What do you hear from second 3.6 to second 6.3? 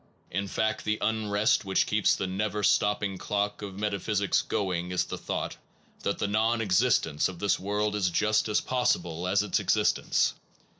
of meta physics going is the thought that the